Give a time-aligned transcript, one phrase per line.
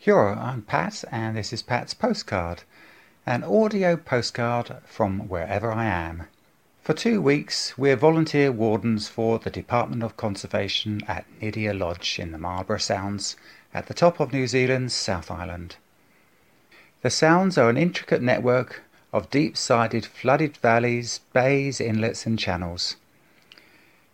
[0.00, 2.62] Here, I'm Pat, and this is Pat's Postcard,
[3.26, 6.28] an audio postcard from wherever I am.
[6.80, 12.30] For two weeks, we're volunteer wardens for the Department of Conservation at Nydia Lodge in
[12.30, 13.34] the Marlborough Sounds
[13.74, 15.74] at the top of New Zealand's South Island.
[17.02, 22.94] The Sounds are an intricate network of deep-sided flooded valleys, bays, inlets and channels.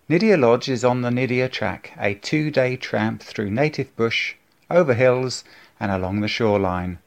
[0.08, 4.34] Nydia Lodge is on the Nydia Track, a two-day tramp through native bush,
[4.70, 5.44] over hills
[5.80, 6.98] and along the shoreline.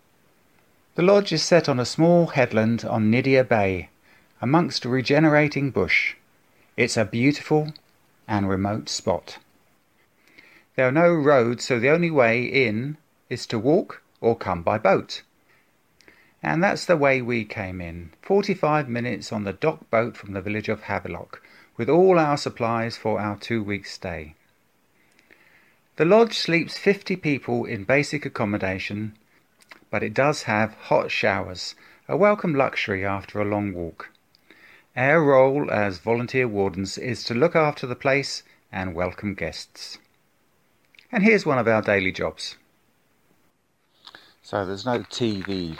[0.95, 3.89] The lodge is set on a small headland on Nydia Bay,
[4.41, 6.15] amongst regenerating bush.
[6.75, 7.73] It's a beautiful
[8.27, 9.37] and remote spot.
[10.75, 12.97] There are no roads, so the only way in
[13.29, 15.23] is to walk or come by boat.
[16.43, 18.11] And that's the way we came in.
[18.21, 21.41] 45 minutes on the DOC boat from the village of Havelock,
[21.77, 24.35] with all our supplies for our two week stay.
[25.97, 29.17] The lodge sleeps 50 people in basic accommodation,
[29.89, 31.73] but it does have hot showers,
[32.07, 34.11] a welcome luxury after a long walk.
[34.95, 39.97] Our role as volunteer wardens is to look after the place and welcome guests.
[41.11, 42.57] And here's one of our daily jobs.
[44.43, 45.79] So there's no TV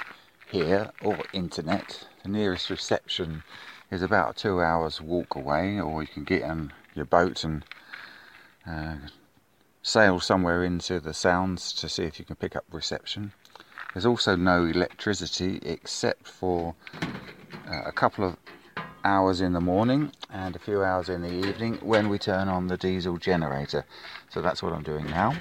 [0.49, 2.07] here or internet.
[2.23, 3.43] The nearest reception
[3.91, 7.63] is about two hours walk away, or you can get on your boat and
[8.65, 8.95] uh,
[9.87, 13.31] sail somewhere into the sounds to see if you can pick up reception.
[13.93, 16.75] There's also no electricity except for
[17.65, 18.35] uh, a couple of
[19.05, 22.67] hours in the morning and a few hours in the evening when we turn on
[22.67, 23.85] the diesel generator.
[24.29, 25.33] So that's what I'm doing now.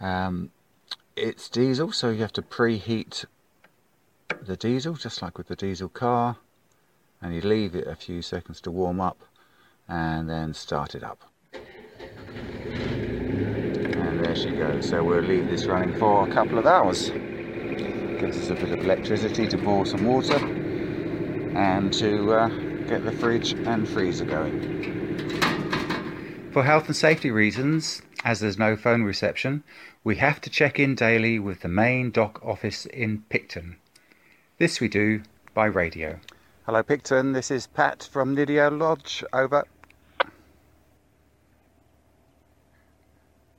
[0.00, 0.52] Um,
[1.14, 3.26] it's diesel, so you have to preheat
[4.40, 6.38] the diesel just like with the diesel car,
[7.20, 9.22] and you leave it a few seconds to warm up
[9.86, 11.29] and then start it up
[14.34, 14.88] there she goes.
[14.88, 17.10] So we'll leave this running for a couple of hours.
[17.10, 20.36] Gives us a bit of electricity to boil some water
[21.56, 22.48] and to uh,
[22.86, 24.78] get the fridge and freezer going.
[26.52, 29.64] For health and safety reasons, as there's no phone reception,
[30.04, 33.78] we have to check in daily with the main DOC office in Picton.
[34.58, 35.22] This we do
[35.54, 36.20] by radio.
[36.66, 39.64] Hello Picton, this is Pat from Nydia Lodge, over.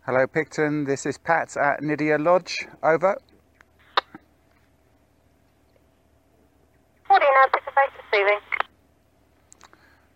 [0.03, 3.15] Hello Picton, this is Pat at Nydia Lodge, over.
[7.07, 8.39] Morning, anticipate receiving.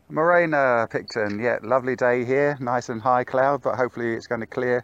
[0.10, 4.48] Morena Picton, yeah, lovely day here, nice and high cloud, but hopefully it's going to
[4.48, 4.84] clear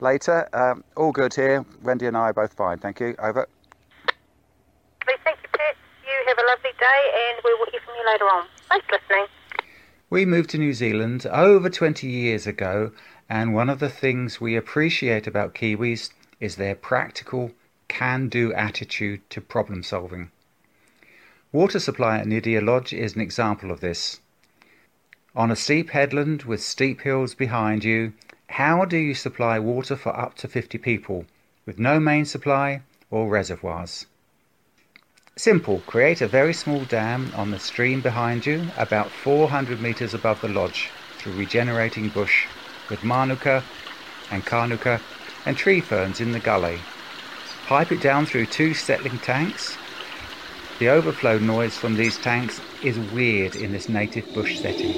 [0.00, 0.48] later.
[0.52, 3.46] Um, all good here, Wendy and I are both fine, thank you, over.
[5.06, 5.76] Thank you, Pat.
[6.02, 8.46] You have a lovely day and we will hear from you later on.
[8.68, 9.26] Thanks for listening.
[10.10, 12.90] We moved to New Zealand over 20 years ago
[13.32, 17.50] and one of the things we appreciate about Kiwis is their practical,
[17.88, 20.30] can do attitude to problem solving.
[21.50, 24.20] Water supply at Nydia Lodge is an example of this.
[25.34, 28.12] On a steep headland with steep hills behind you,
[28.50, 31.24] how do you supply water for up to 50 people
[31.64, 34.04] with no main supply or reservoirs?
[35.36, 40.42] Simple, create a very small dam on the stream behind you, about 400 metres above
[40.42, 42.46] the lodge, through regenerating bush
[42.88, 43.62] with manuka
[44.30, 45.00] and kanuka
[45.46, 46.78] and tree ferns in the gully.
[47.66, 49.76] Pipe it down through two settling tanks.
[50.78, 54.92] The overflow noise from these tanks is weird in this native bush setting.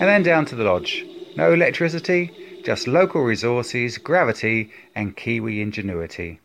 [0.00, 1.04] And then down to the lodge.
[1.36, 6.40] No electricity, just local resources, gravity, and Kiwi ingenuity.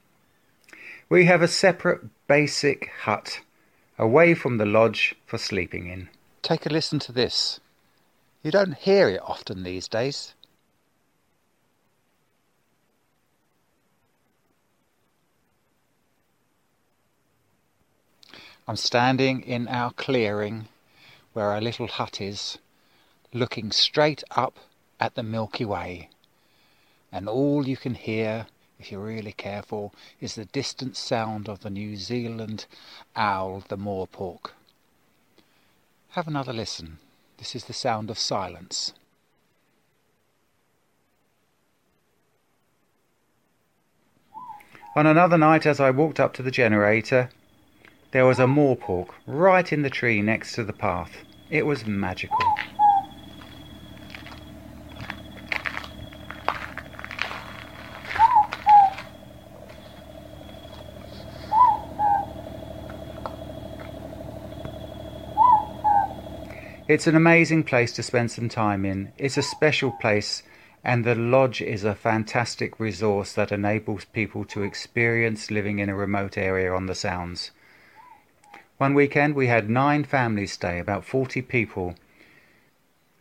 [1.10, 3.40] We have a separate basic hut
[3.98, 6.10] away from the lodge for sleeping in.
[6.42, 7.62] Take a listen to this.
[8.44, 10.34] You don't hear it often these days.
[18.68, 20.68] I'm standing in our clearing
[21.32, 22.58] where our little hut is,
[23.34, 24.60] looking straight up
[25.00, 26.10] at the Milky Way.
[27.14, 28.48] And all you can hear
[28.80, 32.66] if you're really careful, is the distant sound of the New Zealand
[33.16, 34.52] owl, the morepork.
[36.10, 36.98] Have another listen.
[37.38, 38.94] This is the sound of silence.
[44.96, 47.30] On another night, as I walked up to the generator,
[48.12, 51.18] there was a morepork right in the tree next to the path.
[51.52, 52.47] It was magical.
[66.90, 69.12] It's an amazing place to spend some time in.
[69.18, 70.42] It's a special place,
[70.86, 75.96] and the lodge is a fantastic resource that enables people to experience living in a
[75.96, 77.52] remote area on the Sounds.
[78.78, 81.96] One weekend we had nine families stay, about 40 people.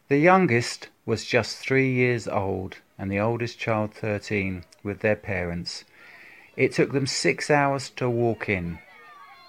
[0.07, 5.83] The youngest was just three years old, and the oldest child 13, with their parents.
[6.57, 8.79] It took them six hours to walk in.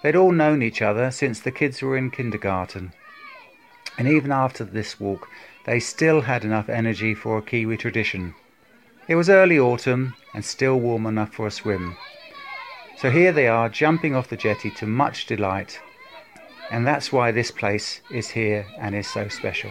[0.02, 2.94] They'd all known each other since the kids were in kindergarten
[3.98, 5.28] and even after this walk,
[5.66, 8.34] they still had enough energy for a Kiwi tradition.
[9.08, 11.96] It was early autumn and still warm enough for a swim.
[12.96, 15.80] So here they are jumping off the jetty to much delight,
[16.70, 19.70] and that's why this place is here and is so special.